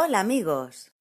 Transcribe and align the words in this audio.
Hola 0.00 0.20
amigos. 0.20 0.92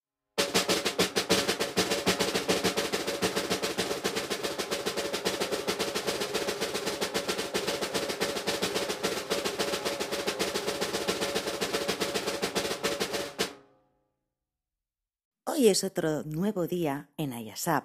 Hoy 15.43 15.67
es 15.67 15.83
otro 15.83 16.23
nuevo 16.23 16.65
día 16.65 17.11
en 17.17 17.33
Ayasab, 17.33 17.83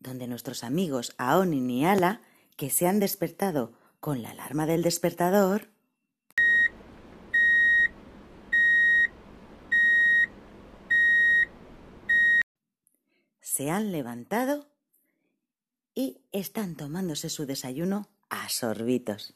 donde 0.00 0.26
nuestros 0.26 0.64
amigos 0.64 1.14
Aon 1.18 1.54
y 1.54 1.60
Niala, 1.60 2.20
que 2.56 2.68
se 2.68 2.88
han 2.88 2.98
despertado 2.98 3.74
con 4.00 4.22
la 4.22 4.30
alarma 4.30 4.66
del 4.66 4.82
despertador, 4.82 5.68
se 13.52 13.70
han 13.70 13.92
levantado 13.92 14.66
y 15.94 16.22
están 16.32 16.74
tomándose 16.74 17.28
su 17.28 17.44
desayuno 17.44 18.08
a 18.30 18.48
sorbitos. 18.48 19.34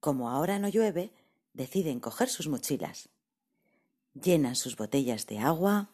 Como 0.00 0.28
ahora 0.28 0.58
no 0.58 0.68
llueve, 0.68 1.14
deciden 1.54 1.98
coger 1.98 2.28
sus 2.28 2.46
mochilas. 2.46 3.08
Llenan 4.12 4.54
sus 4.54 4.76
botellas 4.76 5.26
de 5.26 5.38
agua, 5.38 5.91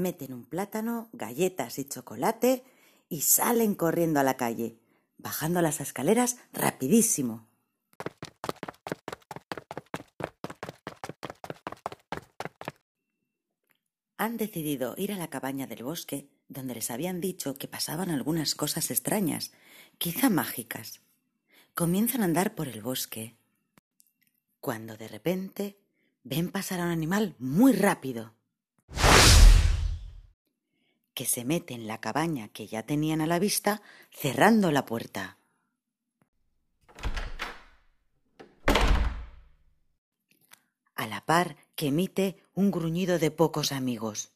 meten 0.00 0.32
un 0.32 0.44
plátano, 0.44 1.08
galletas 1.12 1.78
y 1.78 1.84
chocolate 1.84 2.64
y 3.08 3.20
salen 3.20 3.74
corriendo 3.74 4.20
a 4.20 4.24
la 4.24 4.36
calle, 4.36 4.78
bajando 5.18 5.62
las 5.62 5.80
escaleras 5.80 6.38
rapidísimo. 6.52 7.46
Han 14.16 14.36
decidido 14.36 14.94
ir 14.98 15.12
a 15.12 15.16
la 15.16 15.28
cabaña 15.28 15.66
del 15.66 15.82
bosque, 15.82 16.28
donde 16.48 16.74
les 16.74 16.90
habían 16.90 17.20
dicho 17.20 17.54
que 17.54 17.68
pasaban 17.68 18.10
algunas 18.10 18.54
cosas 18.54 18.90
extrañas, 18.90 19.52
quizá 19.98 20.28
mágicas. 20.28 21.00
Comienzan 21.74 22.20
a 22.20 22.24
andar 22.24 22.54
por 22.54 22.68
el 22.68 22.82
bosque, 22.82 23.36
cuando 24.60 24.96
de 24.96 25.08
repente 25.08 25.78
ven 26.22 26.50
pasar 26.50 26.80
a 26.80 26.84
un 26.84 26.90
animal 26.90 27.34
muy 27.38 27.72
rápido 27.72 28.34
que 31.20 31.26
se 31.26 31.44
mete 31.44 31.74
en 31.74 31.86
la 31.86 32.00
cabaña 32.00 32.48
que 32.48 32.66
ya 32.66 32.82
tenían 32.84 33.20
a 33.20 33.26
la 33.26 33.38
vista, 33.38 33.82
cerrando 34.10 34.72
la 34.72 34.86
puerta. 34.86 35.36
A 40.94 41.06
la 41.06 41.20
par 41.26 41.56
que 41.74 41.88
emite 41.88 42.42
un 42.54 42.70
gruñido 42.70 43.18
de 43.18 43.30
pocos 43.30 43.70
amigos. 43.70 44.32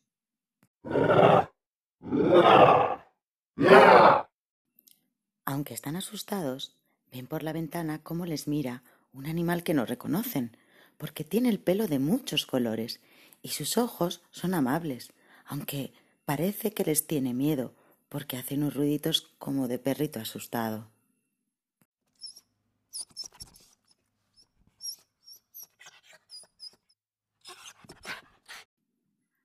Aunque 5.47 5.72
están 5.72 5.97
asustados, 5.97 6.76
ven 7.10 7.26
por 7.26 7.42
la 7.42 7.54
ventana 7.54 8.03
cómo 8.03 8.26
les 8.26 8.47
mira 8.47 8.82
un 9.14 9.25
animal 9.25 9.62
que 9.62 9.72
no 9.72 9.87
reconocen, 9.87 10.54
porque 10.98 11.25
tiene 11.25 11.48
el 11.48 11.60
pelo 11.60 11.87
de 11.87 11.98
muchos 11.98 12.44
colores 12.44 13.00
y 13.41 13.48
sus 13.48 13.78
ojos 13.78 14.20
son 14.31 14.53
amables, 14.53 15.14
aunque 15.47 15.94
Parece 16.24 16.72
que 16.72 16.84
les 16.84 17.06
tiene 17.06 17.34
miedo, 17.34 17.74
porque 18.08 18.36
hace 18.36 18.54
unos 18.54 18.74
ruiditos 18.74 19.34
como 19.38 19.68
de 19.68 19.78
perrito 19.78 20.20
asustado. 20.20 20.90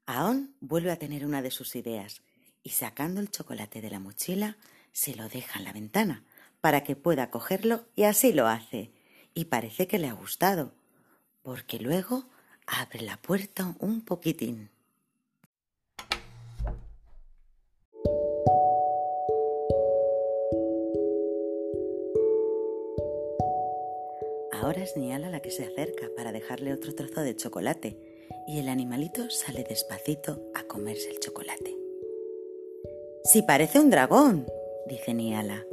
Aon 0.06 0.56
vuelve 0.60 0.92
a 0.92 0.98
tener 0.98 1.26
una 1.26 1.42
de 1.42 1.52
sus 1.52 1.76
ideas 1.76 2.22
y 2.64 2.70
sacando 2.70 3.22
el 3.22 3.30
chocolate 3.30 3.82
de 3.82 3.90
la 3.90 4.00
mochila 4.00 4.58
se 4.92 5.16
lo 5.16 5.30
deja 5.30 5.60
en 5.60 5.66
la 5.66 5.74
ventana 5.74 6.24
para 6.62 6.84
que 6.84 6.96
pueda 6.96 7.30
cogerlo 7.30 7.86
y 7.96 8.04
así 8.04 8.34
lo 8.34 8.48
hace. 8.48 8.92
Y 9.34 9.46
parece 9.46 9.88
que 9.88 10.00
le 10.00 10.08
ha 10.08 10.14
gustado, 10.14 10.74
porque 11.44 11.80
luego 11.80 12.26
abre 12.66 13.02
la 13.02 13.18
puerta 13.18 13.76
un 13.80 14.02
poquitín. 14.02 14.72
Ahora 24.70 24.84
es 24.84 24.96
Niala 24.96 25.32
la 25.32 25.40
que 25.40 25.50
se 25.50 25.64
acerca 25.64 26.12
para 26.16 26.32
dejarle 26.32 26.72
otro 26.72 26.94
trozo 26.94 27.22
de 27.22 27.36
chocolate 27.36 27.98
y 28.46 28.60
el 28.60 28.70
animalito 28.70 29.28
sale 29.32 29.66
despacito 29.68 30.44
a 30.54 30.62
comerse 30.62 31.10
el 31.10 31.20
chocolate. 31.20 31.76
Si 33.24 33.42
parece 33.42 33.80
un 33.80 33.90
dragón, 33.90 34.46
dice 34.88 35.16
Niala. 35.16 35.66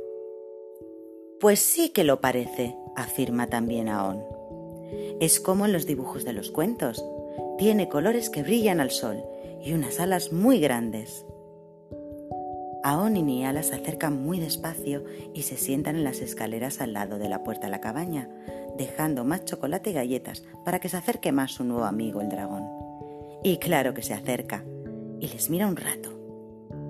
Pues 1.41 1.59
sí 1.59 1.91
que 1.91 2.05
lo 2.05 2.23
parece, 2.23 2.75
afirma 2.97 3.49
también 3.51 3.91
Aon. 3.91 4.25
Es 5.21 5.41
como 5.41 5.67
en 5.67 5.75
los 5.75 5.85
dibujos 5.85 6.25
de 6.25 6.33
los 6.33 6.51
cuentos. 6.51 7.05
Tiene 7.59 7.91
colores 7.91 8.31
que 8.31 8.43
brillan 8.43 8.81
al 8.81 8.91
sol 8.91 9.23
y 9.63 9.75
unas 9.75 10.01
alas 10.01 10.33
muy 10.33 10.59
grandes. 10.59 11.27
Aon 12.83 13.17
y 13.19 13.23
Niala 13.23 13.63
se 13.63 13.75
acercan 13.75 14.25
muy 14.25 14.41
despacio 14.41 15.05
y 15.35 15.43
se 15.43 15.59
sientan 15.59 15.97
en 15.97 16.05
las 16.05 16.21
escaleras 16.21 16.81
al 16.81 16.95
lado 16.95 17.19
de 17.19 17.29
la 17.29 17.43
puerta 17.43 17.67
a 17.67 17.71
la 17.71 17.81
cabaña, 17.81 18.31
dejando 18.77 19.25
más 19.25 19.45
chocolate 19.45 19.91
y 19.91 19.95
galletas 19.95 20.43
para 20.65 20.79
que 20.79 20.89
se 20.89 20.97
acerque 20.97 21.33
más 21.33 21.53
su 21.53 21.65
nuevo 21.65 21.85
amigo 21.85 22.21
el 22.21 22.29
dragón. 22.29 22.65
Y 23.43 23.59
claro 23.59 23.95
que 23.95 24.03
se 24.03 24.15
acerca 24.15 24.65
y 25.21 25.29
les 25.29 25.51
mira 25.51 25.67
un 25.67 25.77
rato. 25.77 26.11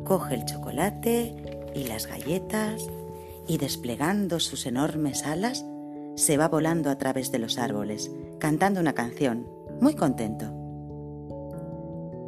Coge 0.04 0.34
el 0.34 0.44
chocolate 0.44 1.34
y 1.74 1.84
las 1.84 2.06
galletas 2.06 2.86
y 3.46 3.58
desplegando 3.58 4.40
sus 4.40 4.66
enormes 4.66 5.24
alas 5.24 5.64
se 6.16 6.36
va 6.36 6.48
volando 6.48 6.90
a 6.90 6.96
través 6.96 7.30
de 7.30 7.38
los 7.38 7.58
árboles, 7.58 8.10
cantando 8.38 8.80
una 8.80 8.94
canción, 8.94 9.46
muy 9.80 9.94
contento. 9.94 10.46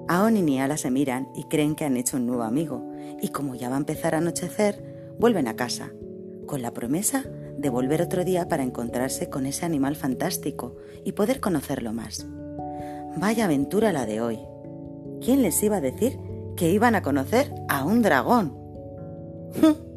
Aon 0.08 0.36
y 0.36 0.42
Niala 0.42 0.76
se 0.76 0.90
miran 0.90 1.28
y 1.34 1.44
creen 1.44 1.74
que 1.74 1.84
han 1.84 1.96
hecho 1.96 2.16
un 2.16 2.26
nuevo 2.26 2.42
amigo, 2.42 2.82
y 3.20 3.28
como 3.28 3.54
ya 3.54 3.68
va 3.68 3.76
a 3.76 3.78
empezar 3.78 4.14
a 4.14 4.18
anochecer, 4.18 5.14
vuelven 5.18 5.48
a 5.48 5.56
casa, 5.56 5.90
con 6.46 6.62
la 6.62 6.72
promesa 6.72 7.24
de 7.58 7.68
volver 7.68 8.00
otro 8.00 8.24
día 8.24 8.48
para 8.48 8.62
encontrarse 8.62 9.28
con 9.28 9.46
ese 9.46 9.66
animal 9.66 9.96
fantástico 9.96 10.76
y 11.04 11.12
poder 11.12 11.40
conocerlo 11.40 11.92
más. 11.92 12.26
Vaya 13.16 13.46
aventura 13.46 13.92
la 13.92 14.06
de 14.06 14.20
hoy. 14.20 14.38
¿Quién 15.20 15.42
les 15.42 15.62
iba 15.62 15.76
a 15.76 15.80
decir 15.80 16.18
que 16.56 16.70
iban 16.70 16.94
a 16.94 17.02
conocer 17.02 17.52
a 17.68 17.84
un 17.84 18.02
dragón? 18.02 18.56